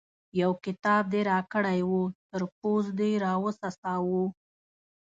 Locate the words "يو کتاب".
0.41-1.03